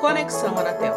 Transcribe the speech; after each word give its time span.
Conexão 0.00 0.56
Anatel. 0.56 0.94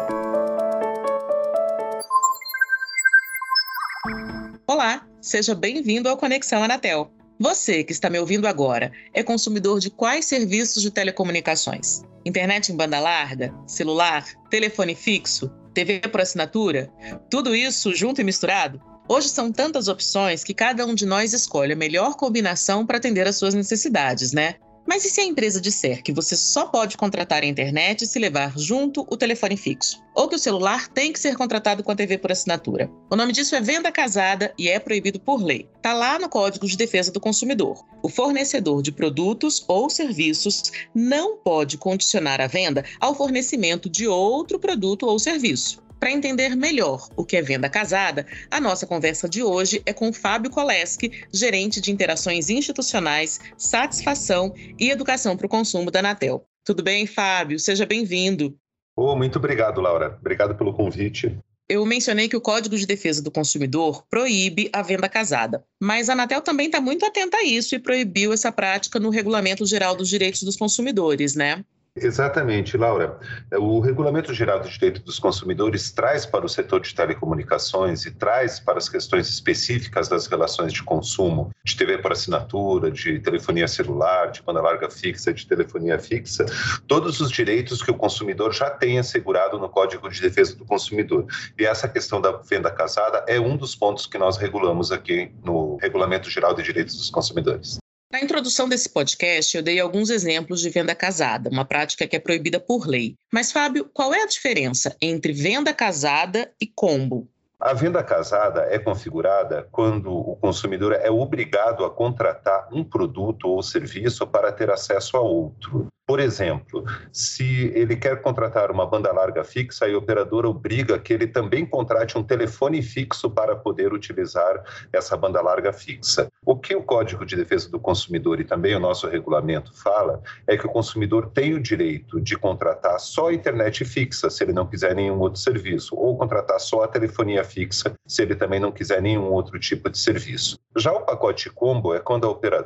Olá, 4.64 5.04
seja 5.20 5.56
bem-vindo 5.56 6.08
ao 6.08 6.16
Conexão 6.16 6.62
Anatel. 6.62 7.12
Você 7.36 7.82
que 7.82 7.90
está 7.90 8.08
me 8.08 8.20
ouvindo 8.20 8.46
agora 8.46 8.92
é 9.12 9.24
consumidor 9.24 9.80
de 9.80 9.90
quais 9.90 10.26
serviços 10.26 10.80
de 10.80 10.90
telecomunicações? 10.92 12.02
Internet 12.24 12.72
em 12.72 12.76
banda 12.76 13.00
larga, 13.00 13.52
celular, 13.66 14.24
telefone 14.48 14.94
fixo, 14.94 15.50
TV 15.74 15.98
por 15.98 16.20
assinatura? 16.20 16.88
Tudo 17.28 17.56
isso 17.56 17.92
junto 17.92 18.20
e 18.20 18.24
misturado? 18.24 18.80
Hoje 19.08 19.28
são 19.30 19.50
tantas 19.50 19.88
opções 19.88 20.44
que 20.44 20.54
cada 20.54 20.86
um 20.86 20.94
de 20.94 21.06
nós 21.06 21.32
escolhe 21.32 21.72
a 21.72 21.76
melhor 21.76 22.14
combinação 22.14 22.86
para 22.86 22.98
atender 22.98 23.26
às 23.26 23.34
suas 23.34 23.52
necessidades, 23.52 24.32
né? 24.32 24.54
Mas 24.86 25.04
e 25.04 25.10
se 25.10 25.20
a 25.20 25.24
empresa 25.24 25.60
disser 25.60 26.02
que 26.02 26.12
você 26.12 26.36
só 26.36 26.66
pode 26.66 26.96
contratar 26.96 27.42
a 27.42 27.46
internet 27.46 28.06
se 28.06 28.18
levar 28.18 28.58
junto 28.58 29.06
o 29.08 29.16
telefone 29.16 29.56
fixo? 29.56 30.02
Ou 30.14 30.28
que 30.28 30.34
o 30.34 30.38
celular 30.38 30.88
tem 30.88 31.12
que 31.12 31.20
ser 31.20 31.36
contratado 31.36 31.82
com 31.82 31.92
a 31.92 31.96
TV 31.96 32.18
por 32.18 32.32
assinatura? 32.32 32.90
O 33.10 33.16
nome 33.16 33.32
disso 33.32 33.54
é 33.54 33.60
venda 33.60 33.92
casada 33.92 34.52
e 34.58 34.68
é 34.68 34.78
proibido 34.78 35.20
por 35.20 35.42
lei. 35.42 35.68
Está 35.76 35.92
lá 35.92 36.18
no 36.18 36.28
Código 36.28 36.66
de 36.66 36.76
Defesa 36.76 37.12
do 37.12 37.20
Consumidor. 37.20 37.84
O 38.02 38.08
fornecedor 38.08 38.82
de 38.82 38.92
produtos 38.92 39.64
ou 39.68 39.88
serviços 39.88 40.70
não 40.94 41.36
pode 41.36 41.78
condicionar 41.78 42.40
a 42.40 42.46
venda 42.46 42.84
ao 43.00 43.14
fornecimento 43.14 43.88
de 43.88 44.06
outro 44.06 44.58
produto 44.58 45.06
ou 45.06 45.18
serviço. 45.18 45.82
Para 46.02 46.10
entender 46.10 46.56
melhor 46.56 47.08
o 47.14 47.24
que 47.24 47.36
é 47.36 47.42
venda 47.42 47.70
casada, 47.70 48.26
a 48.50 48.60
nossa 48.60 48.84
conversa 48.88 49.28
de 49.28 49.40
hoje 49.40 49.80
é 49.86 49.92
com 49.92 50.12
Fábio 50.12 50.50
Koleski, 50.50 51.24
gerente 51.32 51.80
de 51.80 51.92
interações 51.92 52.50
institucionais, 52.50 53.38
satisfação 53.56 54.52
e 54.80 54.90
educação 54.90 55.36
para 55.36 55.46
o 55.46 55.48
consumo 55.48 55.92
da 55.92 56.00
Anatel. 56.00 56.44
Tudo 56.64 56.82
bem, 56.82 57.06
Fábio? 57.06 57.56
Seja 57.56 57.86
bem-vindo. 57.86 58.58
Oh, 58.96 59.14
muito 59.14 59.38
obrigado, 59.38 59.80
Laura. 59.80 60.18
Obrigado 60.20 60.56
pelo 60.56 60.74
convite. 60.74 61.38
Eu 61.68 61.86
mencionei 61.86 62.28
que 62.28 62.36
o 62.36 62.40
Código 62.40 62.76
de 62.76 62.84
Defesa 62.84 63.22
do 63.22 63.30
Consumidor 63.30 64.04
proíbe 64.10 64.68
a 64.72 64.82
venda 64.82 65.08
casada, 65.08 65.64
mas 65.80 66.08
a 66.08 66.14
Anatel 66.14 66.40
também 66.40 66.66
está 66.66 66.80
muito 66.80 67.06
atenta 67.06 67.36
a 67.36 67.44
isso 67.44 67.76
e 67.76 67.78
proibiu 67.78 68.32
essa 68.32 68.50
prática 68.50 68.98
no 68.98 69.08
Regulamento 69.08 69.64
Geral 69.64 69.94
dos 69.94 70.08
Direitos 70.08 70.42
dos 70.42 70.56
Consumidores, 70.56 71.36
né? 71.36 71.64
Exatamente, 71.94 72.78
Laura. 72.78 73.18
O 73.58 73.78
Regulamento 73.78 74.32
Geral 74.32 74.60
do 74.60 74.68
Direito 74.68 75.02
dos 75.02 75.18
Consumidores 75.18 75.90
traz 75.92 76.24
para 76.24 76.46
o 76.46 76.48
setor 76.48 76.80
de 76.80 76.94
telecomunicações 76.94 78.06
e 78.06 78.10
traz 78.10 78.58
para 78.58 78.78
as 78.78 78.88
questões 78.88 79.28
específicas 79.28 80.08
das 80.08 80.26
relações 80.26 80.72
de 80.72 80.82
consumo, 80.82 81.50
de 81.62 81.76
TV 81.76 81.98
por 81.98 82.12
assinatura, 82.12 82.90
de 82.90 83.20
telefonia 83.20 83.68
celular, 83.68 84.30
de 84.30 84.42
banda 84.42 84.62
larga 84.62 84.88
fixa, 84.88 85.34
de 85.34 85.46
telefonia 85.46 85.98
fixa, 85.98 86.46
todos 86.88 87.20
os 87.20 87.30
direitos 87.30 87.82
que 87.82 87.90
o 87.90 87.94
consumidor 87.94 88.54
já 88.54 88.70
tem 88.70 88.98
assegurado 88.98 89.58
no 89.58 89.68
Código 89.68 90.08
de 90.08 90.18
Defesa 90.22 90.56
do 90.56 90.64
Consumidor. 90.64 91.26
E 91.58 91.66
essa 91.66 91.86
questão 91.86 92.22
da 92.22 92.32
venda 92.32 92.70
casada 92.70 93.22
é 93.28 93.38
um 93.38 93.54
dos 93.54 93.76
pontos 93.76 94.06
que 94.06 94.16
nós 94.16 94.38
regulamos 94.38 94.90
aqui 94.90 95.30
no 95.44 95.76
Regulamento 95.76 96.30
Geral 96.30 96.54
de 96.54 96.62
Direitos 96.62 96.96
dos 96.96 97.10
Consumidores. 97.10 97.81
Na 98.12 98.20
introdução 98.20 98.68
desse 98.68 98.90
podcast, 98.90 99.56
eu 99.56 99.62
dei 99.62 99.80
alguns 99.80 100.10
exemplos 100.10 100.60
de 100.60 100.68
venda 100.68 100.94
casada, 100.94 101.48
uma 101.48 101.64
prática 101.64 102.06
que 102.06 102.14
é 102.14 102.18
proibida 102.18 102.60
por 102.60 102.86
lei. 102.86 103.14
Mas, 103.32 103.50
Fábio, 103.50 103.88
qual 103.90 104.12
é 104.12 104.22
a 104.22 104.26
diferença 104.26 104.94
entre 105.00 105.32
venda 105.32 105.72
casada 105.72 106.52
e 106.60 106.66
combo? 106.66 107.26
A 107.58 107.72
venda 107.72 108.04
casada 108.04 108.66
é 108.68 108.78
configurada 108.78 109.66
quando 109.72 110.12
o 110.12 110.36
consumidor 110.36 110.92
é 110.92 111.10
obrigado 111.10 111.86
a 111.86 111.90
contratar 111.90 112.61
um 112.72 112.84
produto 112.84 113.48
ou 113.48 113.62
serviço 113.62 114.26
para 114.26 114.52
ter 114.52 114.70
acesso 114.70 115.16
a 115.16 115.20
outro. 115.20 115.86
Por 116.04 116.18
exemplo, 116.18 116.84
se 117.12 117.72
ele 117.74 117.96
quer 117.96 118.20
contratar 118.20 118.72
uma 118.72 118.84
banda 118.84 119.12
larga 119.12 119.44
fixa, 119.44 119.86
a 119.86 119.96
operadora 119.96 120.48
obriga 120.48 120.98
que 120.98 121.12
ele 121.12 121.28
também 121.28 121.64
contrate 121.64 122.18
um 122.18 122.24
telefone 122.24 122.82
fixo 122.82 123.30
para 123.30 123.54
poder 123.54 123.92
utilizar 123.92 124.64
essa 124.92 125.16
banda 125.16 125.40
larga 125.40 125.72
fixa. 125.72 126.28
O 126.44 126.56
que 126.56 126.74
o 126.74 126.82
Código 126.82 127.24
de 127.24 127.36
Defesa 127.36 127.70
do 127.70 127.78
Consumidor 127.78 128.40
e 128.40 128.44
também 128.44 128.74
o 128.74 128.80
nosso 128.80 129.08
regulamento 129.08 129.72
fala 129.80 130.20
é 130.46 130.56
que 130.56 130.66
o 130.66 130.70
consumidor 130.70 131.30
tem 131.30 131.54
o 131.54 131.62
direito 131.62 132.20
de 132.20 132.36
contratar 132.36 132.98
só 132.98 133.28
a 133.28 133.34
internet 133.34 133.84
fixa, 133.84 134.28
se 134.28 134.42
ele 134.42 134.52
não 134.52 134.66
quiser 134.66 134.96
nenhum 134.96 135.20
outro 135.20 135.40
serviço, 135.40 135.94
ou 135.94 136.18
contratar 136.18 136.58
só 136.58 136.82
a 136.82 136.88
telefonia 136.88 137.44
fixa, 137.44 137.94
se 138.06 138.22
ele 138.22 138.34
também 138.34 138.58
não 138.58 138.72
quiser 138.72 139.00
nenhum 139.00 139.30
outro 139.30 139.58
tipo 139.58 139.88
de 139.88 139.96
serviço. 139.96 140.58
Já 140.76 140.92
o 140.92 141.02
pacote 141.02 141.48
combo 141.48 141.94
é 141.94 142.00
quando 142.00 142.26
a 142.26 142.30
operadora 142.30 142.61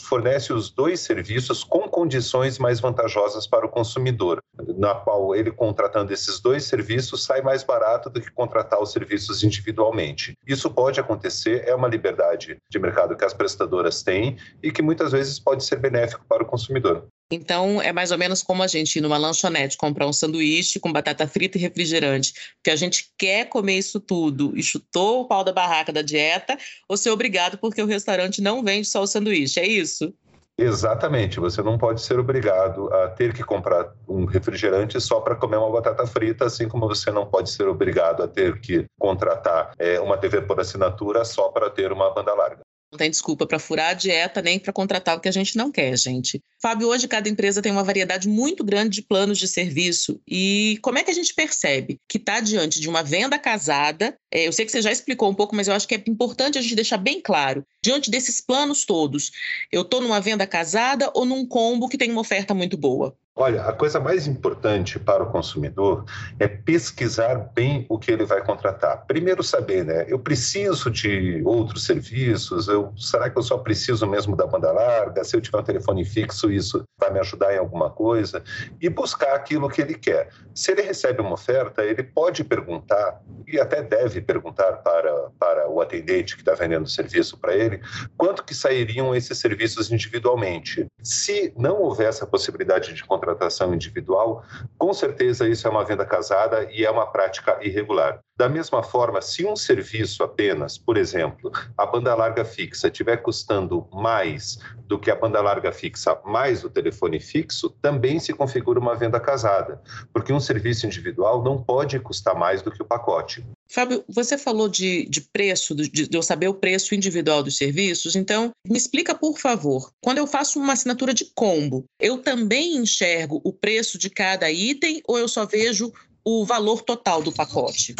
fornece 0.00 0.52
os 0.52 0.70
dois 0.70 1.00
serviços 1.00 1.64
com 1.64 1.88
condições 1.88 2.58
mais 2.58 2.80
vantajosas 2.80 3.46
para 3.46 3.66
o 3.66 3.68
consumidor, 3.68 4.42
na 4.76 4.94
qual 4.94 5.34
ele 5.34 5.50
contratando 5.50 6.12
esses 6.12 6.40
dois 6.40 6.64
serviços 6.64 7.24
sai 7.24 7.42
mais 7.42 7.62
barato 7.62 8.08
do 8.10 8.20
que 8.20 8.30
contratar 8.30 8.80
os 8.80 8.92
serviços 8.92 9.42
individualmente. 9.42 10.34
Isso 10.46 10.70
pode 10.70 11.00
acontecer, 11.00 11.64
é 11.66 11.74
uma 11.74 11.88
liberdade 11.88 12.56
de 12.70 12.78
mercado 12.78 13.16
que 13.16 13.24
as 13.24 13.34
prestadoras 13.34 14.02
têm 14.02 14.36
e 14.62 14.70
que 14.70 14.82
muitas 14.82 15.12
vezes 15.12 15.38
pode 15.38 15.64
ser 15.64 15.76
benéfico 15.76 16.24
para 16.28 16.42
o 16.42 16.46
consumidor. 16.46 17.06
Então, 17.30 17.82
é 17.82 17.92
mais 17.92 18.12
ou 18.12 18.18
menos 18.18 18.40
como 18.40 18.62
a 18.62 18.68
gente 18.68 18.96
ir 18.96 19.00
numa 19.00 19.18
lanchonete 19.18 19.76
comprar 19.76 20.06
um 20.06 20.12
sanduíche 20.12 20.78
com 20.78 20.92
batata 20.92 21.26
frita 21.26 21.58
e 21.58 21.60
refrigerante, 21.60 22.32
porque 22.56 22.70
a 22.70 22.76
gente 22.76 23.10
quer 23.18 23.48
comer 23.48 23.78
isso 23.78 23.98
tudo 23.98 24.56
e 24.56 24.62
chutou 24.62 25.22
o 25.22 25.26
pau 25.26 25.42
da 25.42 25.52
barraca 25.52 25.92
da 25.92 26.02
dieta, 26.02 26.56
ou 26.88 26.96
ser 26.96 27.10
obrigado 27.10 27.58
porque 27.58 27.82
o 27.82 27.86
restaurante 27.86 28.40
não 28.40 28.62
vende 28.62 28.86
só 28.86 29.02
o 29.02 29.06
sanduíche, 29.08 29.58
é 29.58 29.66
isso? 29.66 30.14
Exatamente, 30.58 31.38
você 31.38 31.62
não 31.62 31.76
pode 31.76 32.00
ser 32.00 32.18
obrigado 32.18 32.90
a 32.94 33.10
ter 33.10 33.34
que 33.34 33.42
comprar 33.42 33.92
um 34.08 34.24
refrigerante 34.24 34.98
só 34.98 35.20
para 35.20 35.36
comer 35.36 35.58
uma 35.58 35.70
batata 35.70 36.06
frita, 36.06 36.46
assim 36.46 36.66
como 36.66 36.88
você 36.88 37.10
não 37.10 37.26
pode 37.26 37.50
ser 37.50 37.68
obrigado 37.68 38.22
a 38.22 38.28
ter 38.28 38.58
que 38.58 38.86
contratar 38.98 39.72
é, 39.78 40.00
uma 40.00 40.16
TV 40.16 40.40
por 40.40 40.58
assinatura 40.58 41.26
só 41.26 41.50
para 41.50 41.68
ter 41.68 41.92
uma 41.92 42.08
banda 42.14 42.32
larga. 42.32 42.65
Não 42.96 42.98
tem 42.98 43.10
desculpa 43.10 43.46
para 43.46 43.58
furar 43.58 43.90
a 43.90 43.92
dieta 43.92 44.40
nem 44.40 44.58
para 44.58 44.72
contratar 44.72 45.18
o 45.18 45.20
que 45.20 45.28
a 45.28 45.32
gente 45.32 45.54
não 45.54 45.70
quer, 45.70 45.98
gente. 45.98 46.42
Fábio, 46.58 46.88
hoje 46.88 47.06
cada 47.06 47.28
empresa 47.28 47.60
tem 47.60 47.70
uma 47.70 47.84
variedade 47.84 48.26
muito 48.26 48.64
grande 48.64 48.94
de 48.94 49.02
planos 49.02 49.36
de 49.36 49.46
serviço. 49.46 50.18
E 50.26 50.78
como 50.80 50.96
é 50.96 51.04
que 51.04 51.10
a 51.10 51.14
gente 51.14 51.34
percebe 51.34 52.00
que 52.08 52.16
está 52.16 52.40
diante 52.40 52.80
de 52.80 52.88
uma 52.88 53.02
venda 53.02 53.38
casada? 53.38 54.16
É, 54.32 54.46
eu 54.46 54.52
sei 54.52 54.64
que 54.64 54.72
você 54.72 54.80
já 54.80 54.90
explicou 54.90 55.28
um 55.28 55.34
pouco, 55.34 55.54
mas 55.54 55.68
eu 55.68 55.74
acho 55.74 55.86
que 55.86 55.94
é 55.94 56.02
importante 56.08 56.56
a 56.56 56.62
gente 56.62 56.74
deixar 56.74 56.96
bem 56.96 57.20
claro. 57.20 57.66
Diante 57.84 58.10
desses 58.10 58.40
planos 58.40 58.86
todos, 58.86 59.30
eu 59.70 59.82
estou 59.82 60.00
numa 60.00 60.18
venda 60.18 60.46
casada 60.46 61.10
ou 61.14 61.26
num 61.26 61.44
combo 61.44 61.90
que 61.90 61.98
tem 61.98 62.10
uma 62.10 62.22
oferta 62.22 62.54
muito 62.54 62.78
boa? 62.78 63.14
Olha, 63.38 63.64
a 63.64 63.72
coisa 63.74 64.00
mais 64.00 64.26
importante 64.26 64.98
para 64.98 65.22
o 65.22 65.30
consumidor 65.30 66.06
é 66.38 66.48
pesquisar 66.48 67.34
bem 67.54 67.84
o 67.86 67.98
que 67.98 68.10
ele 68.10 68.24
vai 68.24 68.42
contratar. 68.42 69.04
Primeiro 69.06 69.42
saber, 69.42 69.84
né? 69.84 70.06
Eu 70.08 70.18
preciso 70.18 70.90
de 70.90 71.42
outros 71.44 71.84
serviços? 71.84 72.66
Eu, 72.66 72.94
será 72.96 73.28
que 73.28 73.36
eu 73.36 73.42
só 73.42 73.58
preciso 73.58 74.06
mesmo 74.06 74.34
da 74.34 74.46
banda 74.46 74.72
larga? 74.72 75.22
Se 75.22 75.36
eu 75.36 75.40
tiver 75.42 75.58
um 75.58 75.62
telefone 75.62 76.02
fixo, 76.02 76.50
isso 76.50 76.82
vai 76.98 77.12
me 77.12 77.20
ajudar 77.20 77.54
em 77.54 77.58
alguma 77.58 77.90
coisa? 77.90 78.42
E 78.80 78.88
buscar 78.88 79.34
aquilo 79.34 79.68
que 79.68 79.82
ele 79.82 79.96
quer. 79.96 80.30
Se 80.54 80.72
ele 80.72 80.80
recebe 80.80 81.20
uma 81.20 81.34
oferta, 81.34 81.84
ele 81.84 82.02
pode 82.02 82.42
perguntar 82.42 83.20
e 83.46 83.60
até 83.60 83.82
deve 83.82 84.22
perguntar 84.22 84.78
para, 84.78 85.28
para 85.38 85.68
o 85.68 85.82
atendente 85.82 86.36
que 86.36 86.40
está 86.40 86.54
vendendo 86.54 86.84
o 86.84 86.88
serviço 86.88 87.36
para 87.36 87.54
ele 87.54 87.82
quanto 88.16 88.42
que 88.42 88.54
sairiam 88.54 89.14
esses 89.14 89.36
serviços 89.36 89.92
individualmente. 89.92 90.86
Se 91.02 91.52
não 91.54 91.82
houver 91.82 92.08
essa 92.08 92.26
possibilidade 92.26 92.94
de 92.94 93.04
contratar 93.04 93.25
contratação 93.26 93.74
individual, 93.74 94.44
com 94.78 94.92
certeza 94.92 95.48
isso 95.48 95.66
é 95.66 95.70
uma 95.70 95.84
venda 95.84 96.06
casada 96.06 96.68
e 96.70 96.84
é 96.84 96.90
uma 96.90 97.06
prática 97.06 97.58
irregular. 97.60 98.20
Da 98.38 98.50
mesma 98.50 98.82
forma, 98.82 99.22
se 99.22 99.46
um 99.46 99.56
serviço 99.56 100.22
apenas, 100.22 100.76
por 100.76 100.98
exemplo, 100.98 101.50
a 101.76 101.86
banda 101.86 102.14
larga 102.14 102.44
fixa 102.44 102.88
estiver 102.88 103.16
custando 103.16 103.88
mais 103.90 104.58
do 104.86 104.98
que 104.98 105.10
a 105.10 105.16
banda 105.16 105.40
larga 105.40 105.72
fixa 105.72 106.20
mais 106.22 106.62
o 106.62 106.68
telefone 106.68 107.18
fixo, 107.18 107.70
também 107.80 108.20
se 108.20 108.34
configura 108.34 108.78
uma 108.78 108.94
venda 108.94 109.18
casada, 109.18 109.80
porque 110.12 110.34
um 110.34 110.40
serviço 110.40 110.84
individual 110.84 111.42
não 111.42 111.62
pode 111.62 111.98
custar 111.98 112.34
mais 112.34 112.60
do 112.60 112.70
que 112.70 112.82
o 112.82 112.84
pacote. 112.84 113.42
Fábio, 113.70 114.04
você 114.06 114.36
falou 114.36 114.68
de, 114.68 115.06
de 115.06 115.22
preço, 115.22 115.74
de, 115.74 115.88
de 115.88 116.14
eu 116.14 116.22
saber 116.22 116.48
o 116.48 116.54
preço 116.54 116.94
individual 116.94 117.42
dos 117.42 117.56
serviços, 117.56 118.14
então 118.14 118.50
me 118.68 118.76
explica, 118.76 119.14
por 119.14 119.38
favor, 119.38 119.90
quando 120.02 120.18
eu 120.18 120.26
faço 120.26 120.60
uma 120.60 120.74
assinatura 120.74 121.14
de 121.14 121.24
combo, 121.34 121.84
eu 121.98 122.18
também 122.18 122.76
enxergo 122.76 123.40
o 123.42 123.50
preço 123.50 123.96
de 123.96 124.10
cada 124.10 124.50
item 124.52 125.00
ou 125.08 125.18
eu 125.18 125.26
só 125.26 125.46
vejo 125.46 125.90
o 126.22 126.44
valor 126.44 126.82
total 126.82 127.22
do 127.22 127.32
pacote? 127.32 127.94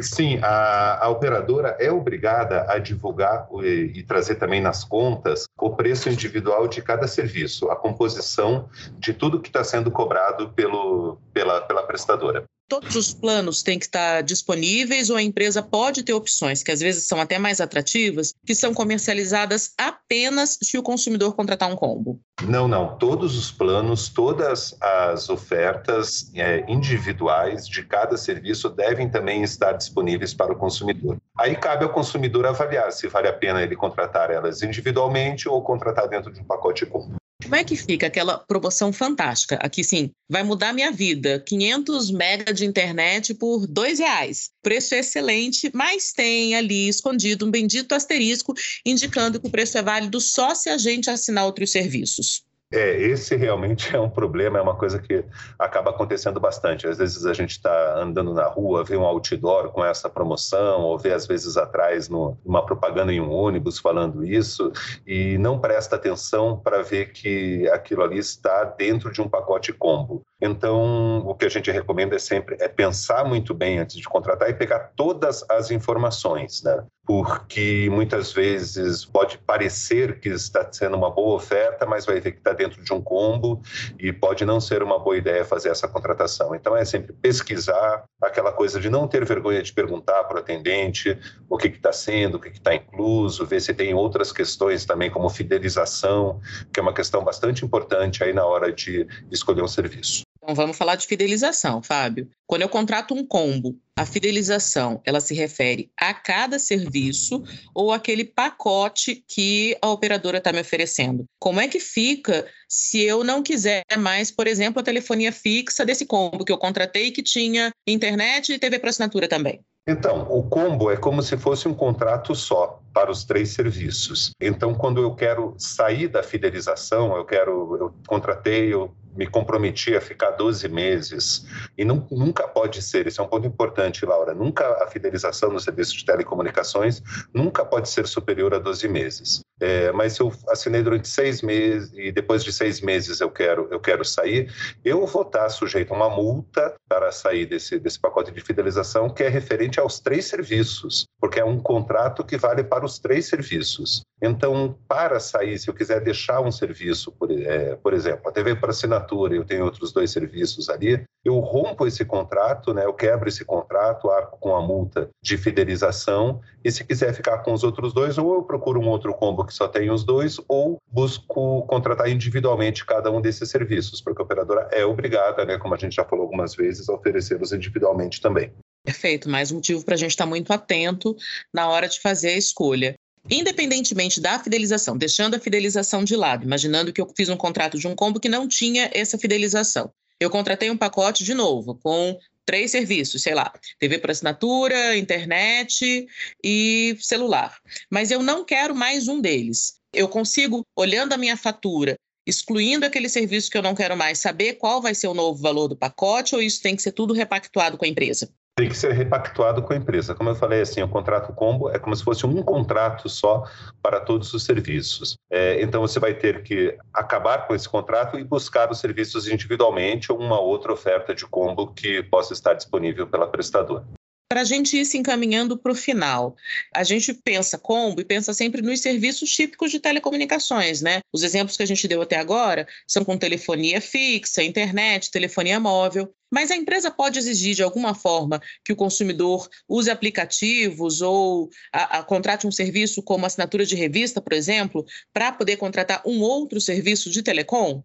Sim, 0.00 0.38
a, 0.42 1.04
a, 1.04 1.08
operadora 1.10 1.76
é 1.78 1.92
obrigada 1.92 2.64
a 2.66 2.78
divulgar 2.78 3.46
e, 3.62 3.92
e, 3.94 4.02
trazer 4.02 4.36
também 4.36 4.60
nas 4.60 4.84
contas 4.84 5.44
o 5.60 5.76
preço 5.76 6.08
individual 6.08 6.66
de 6.66 6.80
cada 6.80 7.06
serviço, 7.06 7.70
a 7.70 7.76
composição 7.76 8.70
de 8.98 9.12
tudo 9.12 9.38
que 9.38 9.50
está 9.50 9.62
sendo 9.62 9.90
cobrado 9.90 10.48
pelo, 10.54 11.18
pela, 11.34 11.60
pela 11.60 11.82
prestadora. 11.82 12.44
Todos 12.72 12.96
os 12.96 13.12
planos 13.12 13.62
têm 13.62 13.78
que 13.78 13.84
estar 13.84 14.22
disponíveis 14.22 15.10
ou 15.10 15.16
a 15.16 15.22
empresa 15.22 15.62
pode 15.62 16.02
ter 16.02 16.14
opções, 16.14 16.62
que 16.62 16.72
às 16.72 16.80
vezes 16.80 17.04
são 17.04 17.20
até 17.20 17.38
mais 17.38 17.60
atrativas, 17.60 18.32
que 18.46 18.54
são 18.54 18.72
comercializadas 18.72 19.74
apenas 19.76 20.56
se 20.62 20.78
o 20.78 20.82
consumidor 20.82 21.36
contratar 21.36 21.70
um 21.70 21.76
combo? 21.76 22.18
Não, 22.48 22.66
não. 22.66 22.96
Todos 22.96 23.36
os 23.36 23.50
planos, 23.50 24.08
todas 24.08 24.74
as 24.80 25.28
ofertas 25.28 26.32
é, 26.34 26.64
individuais 26.66 27.68
de 27.68 27.82
cada 27.84 28.16
serviço 28.16 28.70
devem 28.70 29.10
também 29.10 29.42
estar 29.42 29.72
disponíveis 29.72 30.32
para 30.32 30.54
o 30.54 30.56
consumidor. 30.56 31.18
Aí 31.38 31.54
cabe 31.54 31.84
ao 31.84 31.92
consumidor 31.92 32.46
avaliar 32.46 32.90
se 32.90 33.06
vale 33.06 33.28
a 33.28 33.34
pena 33.34 33.62
ele 33.62 33.76
contratar 33.76 34.30
elas 34.30 34.62
individualmente 34.62 35.46
ou 35.46 35.60
contratar 35.60 36.08
dentro 36.08 36.32
de 36.32 36.40
um 36.40 36.44
pacote 36.44 36.86
comum. 36.86 37.16
Como 37.42 37.56
é 37.56 37.64
que 37.64 37.76
fica 37.76 38.06
aquela 38.06 38.38
promoção 38.38 38.92
fantástica? 38.92 39.56
Aqui 39.56 39.82
sim, 39.82 40.10
vai 40.28 40.42
mudar 40.42 40.72
minha 40.72 40.92
vida. 40.92 41.42
500 41.46 42.10
mega 42.10 42.52
de 42.52 42.64
internet 42.64 43.34
por 43.34 43.66
dois 43.66 43.98
reais. 43.98 44.50
Preço 44.62 44.94
excelente, 44.94 45.70
mas 45.74 46.12
tem 46.12 46.54
ali 46.54 46.88
escondido 46.88 47.46
um 47.46 47.50
bendito 47.50 47.92
asterisco 47.92 48.54
indicando 48.86 49.40
que 49.40 49.46
o 49.46 49.50
preço 49.50 49.76
é 49.76 49.82
válido 49.82 50.20
só 50.20 50.54
se 50.54 50.70
a 50.70 50.78
gente 50.78 51.10
assinar 51.10 51.44
outros 51.44 51.70
serviços. 51.70 52.44
É, 52.72 52.96
esse 52.96 53.36
realmente 53.36 53.94
é 53.94 54.00
um 54.00 54.08
problema, 54.08 54.58
é 54.58 54.62
uma 54.62 54.74
coisa 54.74 54.98
que 54.98 55.24
acaba 55.58 55.90
acontecendo 55.90 56.40
bastante. 56.40 56.86
Às 56.86 56.98
vezes 56.98 57.26
a 57.26 57.34
gente 57.34 57.50
está 57.50 57.98
andando 57.98 58.32
na 58.32 58.46
rua, 58.46 58.82
vê 58.82 58.96
um 58.96 59.04
outdoor 59.04 59.70
com 59.70 59.84
essa 59.84 60.08
promoção, 60.08 60.80
ou 60.80 60.98
vê 60.98 61.12
às 61.12 61.26
vezes 61.26 61.56
atrás 61.56 62.08
no, 62.08 62.38
uma 62.44 62.64
propaganda 62.64 63.12
em 63.12 63.20
um 63.20 63.30
ônibus 63.30 63.78
falando 63.78 64.24
isso, 64.24 64.72
e 65.06 65.36
não 65.38 65.58
presta 65.58 65.96
atenção 65.96 66.58
para 66.58 66.82
ver 66.82 67.12
que 67.12 67.68
aquilo 67.68 68.02
ali 68.02 68.18
está 68.18 68.64
dentro 68.64 69.12
de 69.12 69.20
um 69.20 69.28
pacote 69.28 69.72
combo. 69.72 70.22
Então, 70.40 71.18
o 71.26 71.34
que 71.34 71.44
a 71.44 71.50
gente 71.50 71.70
recomenda 71.70 72.16
é 72.16 72.18
sempre 72.18 72.56
é 72.58 72.68
pensar 72.68 73.24
muito 73.24 73.52
bem 73.54 73.78
antes 73.78 73.96
de 73.96 74.08
contratar 74.08 74.48
e 74.50 74.54
pegar 74.54 74.92
todas 74.96 75.44
as 75.48 75.70
informações, 75.70 76.62
né? 76.62 76.84
porque 77.04 77.88
muitas 77.90 78.32
vezes 78.32 79.04
pode 79.04 79.36
parecer 79.38 80.20
que 80.20 80.28
está 80.28 80.66
sendo 80.72 80.96
uma 80.96 81.10
boa 81.10 81.34
oferta, 81.34 81.84
mas 81.84 82.06
vai 82.06 82.20
ver 82.20 82.32
que 82.32 82.38
está 82.38 82.52
dentro 82.62 82.82
de 82.82 82.92
um 82.92 83.00
combo 83.00 83.60
e 83.98 84.12
pode 84.12 84.44
não 84.44 84.60
ser 84.60 84.82
uma 84.82 84.98
boa 84.98 85.16
ideia 85.16 85.44
fazer 85.44 85.70
essa 85.70 85.88
contratação. 85.88 86.54
Então 86.54 86.76
é 86.76 86.84
sempre 86.84 87.12
pesquisar, 87.12 88.04
aquela 88.22 88.52
coisa 88.52 88.80
de 88.80 88.88
não 88.88 89.08
ter 89.08 89.24
vergonha 89.24 89.62
de 89.62 89.72
perguntar 89.72 90.24
para 90.24 90.36
o 90.36 90.40
atendente 90.40 91.18
o 91.48 91.56
que 91.56 91.68
está 91.68 91.92
sendo, 91.92 92.36
o 92.36 92.40
que 92.40 92.48
está 92.48 92.74
incluso, 92.74 93.46
ver 93.46 93.60
se 93.60 93.74
tem 93.74 93.94
outras 93.94 94.32
questões 94.32 94.84
também 94.84 95.10
como 95.10 95.28
fidelização, 95.28 96.40
que 96.72 96.78
é 96.78 96.82
uma 96.82 96.94
questão 96.94 97.24
bastante 97.24 97.64
importante 97.64 98.22
aí 98.22 98.32
na 98.32 98.44
hora 98.44 98.72
de 98.72 99.06
escolher 99.30 99.62
um 99.62 99.68
serviço. 99.68 100.22
Então 100.42 100.56
vamos 100.56 100.76
falar 100.76 100.96
de 100.96 101.06
fidelização, 101.06 101.80
Fábio. 101.80 102.28
Quando 102.52 102.60
eu 102.60 102.68
contrato 102.68 103.14
um 103.14 103.24
combo, 103.24 103.78
a 103.96 104.04
fidelização, 104.04 105.00
ela 105.06 105.20
se 105.20 105.34
refere 105.34 105.90
a 105.98 106.12
cada 106.12 106.58
serviço 106.58 107.42
ou 107.74 107.90
aquele 107.90 108.26
pacote 108.26 109.24
que 109.26 109.74
a 109.80 109.88
operadora 109.88 110.36
está 110.36 110.52
me 110.52 110.60
oferecendo. 110.60 111.24
Como 111.40 111.62
é 111.62 111.66
que 111.66 111.80
fica 111.80 112.46
se 112.68 113.00
eu 113.00 113.24
não 113.24 113.42
quiser 113.42 113.82
mais, 113.96 114.30
por 114.30 114.46
exemplo, 114.46 114.80
a 114.80 114.84
telefonia 114.84 115.32
fixa 115.32 115.82
desse 115.82 116.04
combo 116.04 116.44
que 116.44 116.52
eu 116.52 116.58
contratei 116.58 117.10
que 117.10 117.22
tinha 117.22 117.70
internet 117.88 118.52
e 118.52 118.58
TV 118.58 118.78
para 118.78 118.90
assinatura 118.90 119.26
também? 119.26 119.64
Então, 119.88 120.30
o 120.30 120.42
combo 120.42 120.90
é 120.90 120.96
como 120.98 121.22
se 121.22 121.38
fosse 121.38 121.66
um 121.66 121.74
contrato 121.74 122.34
só 122.34 122.82
para 122.92 123.10
os 123.10 123.24
três 123.24 123.48
serviços. 123.48 124.30
Então, 124.38 124.74
quando 124.74 125.00
eu 125.00 125.14
quero 125.14 125.54
sair 125.56 126.06
da 126.06 126.22
fidelização, 126.22 127.16
eu 127.16 127.24
quero, 127.24 127.76
eu 127.76 127.94
contratei, 128.06 128.74
eu 128.74 128.94
me 129.14 129.26
comprometi 129.26 129.94
a 129.94 130.00
ficar 130.00 130.32
12 130.32 130.68
meses. 130.68 131.46
E 131.76 131.84
não, 131.84 132.06
nunca 132.10 132.46
pode 132.48 132.82
ser, 132.82 133.06
isso 133.06 133.20
é 133.20 133.24
um 133.24 133.28
ponto 133.28 133.46
importante, 133.46 134.04
Laura, 134.06 134.34
nunca 134.34 134.82
a 134.82 134.86
fidelização 134.86 135.50
no 135.50 135.60
serviço 135.60 135.96
de 135.96 136.04
telecomunicações 136.04 137.02
nunca 137.32 137.64
pode 137.64 137.88
ser 137.88 138.06
superior 138.06 138.54
a 138.54 138.58
12 138.58 138.88
meses. 138.88 139.40
É, 139.60 139.92
mas 139.92 140.18
eu 140.18 140.32
assinei 140.48 140.82
durante 140.82 141.06
seis 141.06 141.40
meses 141.40 141.92
e 141.94 142.10
depois 142.10 142.42
de 142.42 142.52
seis 142.52 142.80
meses 142.80 143.20
eu 143.20 143.30
quero, 143.30 143.68
eu 143.70 143.78
quero 143.78 144.04
sair, 144.04 144.52
eu 144.84 145.06
vou 145.06 145.22
estar 145.22 145.48
sujeito 145.50 145.92
a 145.92 145.96
uma 145.96 146.10
multa 146.10 146.74
para 146.88 147.12
sair 147.12 147.46
desse, 147.46 147.78
desse 147.78 148.00
pacote 148.00 148.32
de 148.32 148.40
fidelização 148.40 149.08
que 149.08 149.22
é 149.22 149.28
referente 149.28 149.78
aos 149.78 150.00
três 150.00 150.24
serviços, 150.26 151.06
porque 151.20 151.38
é 151.38 151.44
um 151.44 151.60
contrato 151.60 152.24
que 152.24 152.36
vale 152.36 152.64
para 152.64 152.84
os 152.84 152.98
três 152.98 153.26
serviços. 153.26 154.02
Então, 154.20 154.78
para 154.86 155.18
sair, 155.18 155.58
se 155.58 155.68
eu 155.68 155.74
quiser 155.74 156.00
deixar 156.00 156.40
um 156.40 156.52
serviço, 156.52 157.10
por, 157.12 157.30
é, 157.30 157.74
por 157.76 157.92
exemplo, 157.92 158.28
a 158.28 158.32
TV 158.32 158.54
para 158.54 158.70
assinatura, 158.70 159.01
eu 159.10 159.44
tenho 159.44 159.64
outros 159.64 159.92
dois 159.92 160.10
serviços 160.10 160.68
ali, 160.68 161.04
eu 161.24 161.38
rompo 161.38 161.86
esse 161.86 162.04
contrato, 162.04 162.74
né, 162.74 162.84
eu 162.84 162.92
quebro 162.92 163.28
esse 163.28 163.44
contrato, 163.44 164.10
arco 164.10 164.38
com 164.38 164.56
a 164.56 164.60
multa 164.60 165.08
de 165.22 165.36
fidelização, 165.36 166.40
e 166.64 166.70
se 166.70 166.84
quiser 166.84 167.14
ficar 167.14 167.38
com 167.38 167.52
os 167.52 167.62
outros 167.62 167.92
dois, 167.92 168.18
ou 168.18 168.34
eu 168.34 168.42
procuro 168.42 168.80
um 168.80 168.88
outro 168.88 169.14
combo 169.14 169.44
que 169.44 169.54
só 169.54 169.68
tem 169.68 169.90
os 169.90 170.04
dois, 170.04 170.40
ou 170.48 170.78
busco 170.90 171.66
contratar 171.66 172.08
individualmente 172.08 172.84
cada 172.84 173.10
um 173.10 173.20
desses 173.20 173.48
serviços, 173.48 174.00
porque 174.00 174.20
a 174.20 174.24
operadora 174.24 174.68
é 174.72 174.84
obrigada, 174.84 175.44
né, 175.44 175.58
como 175.58 175.74
a 175.74 175.78
gente 175.78 175.94
já 175.94 176.04
falou 176.04 176.24
algumas 176.24 176.54
vezes, 176.54 176.88
a 176.88 176.94
oferecê-los 176.94 177.52
individualmente 177.52 178.20
também. 178.20 178.52
Perfeito, 178.84 179.30
mais 179.30 179.52
um 179.52 179.56
motivo 179.56 179.84
para 179.84 179.94
a 179.94 179.98
gente 179.98 180.10
estar 180.10 180.26
muito 180.26 180.52
atento 180.52 181.14
na 181.54 181.68
hora 181.68 181.88
de 181.88 182.00
fazer 182.00 182.30
a 182.30 182.36
escolha. 182.36 182.94
Independentemente 183.30 184.20
da 184.20 184.38
fidelização, 184.38 184.96
deixando 184.96 185.34
a 185.34 185.40
fidelização 185.40 186.02
de 186.02 186.16
lado, 186.16 186.44
imaginando 186.44 186.92
que 186.92 187.00
eu 187.00 187.10
fiz 187.16 187.28
um 187.28 187.36
contrato 187.36 187.78
de 187.78 187.86
um 187.86 187.94
combo 187.94 188.18
que 188.18 188.28
não 188.28 188.48
tinha 188.48 188.90
essa 188.92 189.16
fidelização. 189.16 189.92
Eu 190.18 190.30
contratei 190.30 190.70
um 190.70 190.76
pacote 190.76 191.24
de 191.24 191.34
novo, 191.34 191.74
com 191.76 192.18
três 192.44 192.70
serviços, 192.70 193.22
sei 193.22 193.34
lá, 193.34 193.52
TV 193.78 193.98
por 193.98 194.10
assinatura, 194.10 194.96
internet 194.96 196.06
e 196.42 196.96
celular. 197.00 197.58
Mas 197.90 198.10
eu 198.10 198.22
não 198.22 198.44
quero 198.44 198.74
mais 198.74 199.08
um 199.08 199.20
deles. 199.20 199.74
Eu 199.92 200.08
consigo, 200.08 200.66
olhando 200.76 201.12
a 201.12 201.18
minha 201.18 201.36
fatura, 201.36 201.96
excluindo 202.26 202.86
aquele 202.86 203.08
serviço 203.08 203.50
que 203.50 203.58
eu 203.58 203.62
não 203.62 203.74
quero 203.74 203.96
mais, 203.96 204.18
saber 204.18 204.54
qual 204.54 204.80
vai 204.80 204.94
ser 204.94 205.08
o 205.08 205.14
novo 205.14 205.40
valor 205.40 205.68
do 205.68 205.76
pacote 205.76 206.34
ou 206.34 206.42
isso 206.42 206.62
tem 206.62 206.76
que 206.76 206.82
ser 206.82 206.92
tudo 206.92 207.14
repactuado 207.14 207.76
com 207.76 207.84
a 207.84 207.88
empresa? 207.88 208.32
Tem 208.54 208.68
que 208.68 208.76
ser 208.76 208.92
repactuado 208.92 209.62
com 209.62 209.72
a 209.72 209.76
empresa. 209.76 210.14
Como 210.14 210.30
eu 210.30 210.34
falei, 210.34 210.60
assim, 210.60 210.82
o 210.82 210.88
contrato 210.88 211.32
combo 211.32 211.70
é 211.70 211.78
como 211.78 211.96
se 211.96 212.04
fosse 212.04 212.26
um 212.26 212.42
contrato 212.42 213.08
só 213.08 213.44
para 213.82 214.00
todos 214.00 214.32
os 214.34 214.44
serviços. 214.44 215.16
É, 215.30 215.62
então, 215.62 215.80
você 215.80 215.98
vai 215.98 216.14
ter 216.14 216.42
que 216.42 216.76
acabar 216.92 217.46
com 217.46 217.54
esse 217.54 217.68
contrato 217.68 218.18
e 218.18 218.24
buscar 218.24 218.70
os 218.70 218.78
serviços 218.78 219.26
individualmente 219.26 220.12
ou 220.12 220.18
uma 220.18 220.38
outra 220.38 220.72
oferta 220.72 221.14
de 221.14 221.26
combo 221.26 221.72
que 221.72 222.02
possa 222.02 222.32
estar 222.34 222.54
disponível 222.54 223.06
pela 223.06 223.26
prestadora 223.26 223.84
para 224.32 224.40
a 224.40 224.44
gente 224.44 224.78
ir 224.78 224.86
se 224.86 224.96
encaminhando 224.96 225.58
para 225.58 225.72
o 225.72 225.74
final. 225.74 226.34
A 226.74 226.82
gente 226.82 227.12
pensa 227.12 227.58
combo 227.58 228.00
e 228.00 228.04
pensa 228.04 228.32
sempre 228.32 228.62
nos 228.62 228.80
serviços 228.80 229.28
típicos 229.28 229.70
de 229.70 229.78
telecomunicações, 229.78 230.80
né? 230.80 231.02
Os 231.12 231.22
exemplos 231.22 231.54
que 231.54 231.62
a 231.62 231.66
gente 231.66 231.86
deu 231.86 232.00
até 232.00 232.16
agora 232.16 232.66
são 232.88 233.04
com 233.04 233.18
telefonia 233.18 233.78
fixa, 233.78 234.42
internet, 234.42 235.10
telefonia 235.10 235.60
móvel. 235.60 236.10
Mas 236.32 236.50
a 236.50 236.56
empresa 236.56 236.90
pode 236.90 237.18
exigir 237.18 237.54
de 237.54 237.62
alguma 237.62 237.94
forma 237.94 238.40
que 238.64 238.72
o 238.72 238.76
consumidor 238.76 239.50
use 239.68 239.90
aplicativos 239.90 241.02
ou 241.02 241.50
a, 241.70 241.98
a 241.98 242.02
contrate 242.02 242.46
um 242.46 242.50
serviço 242.50 243.02
como 243.02 243.26
assinatura 243.26 243.66
de 243.66 243.76
revista, 243.76 244.18
por 244.18 244.32
exemplo, 244.32 244.82
para 245.12 245.30
poder 245.30 245.58
contratar 245.58 246.00
um 246.06 246.22
outro 246.22 246.58
serviço 246.58 247.10
de 247.10 247.22
telecom? 247.22 247.82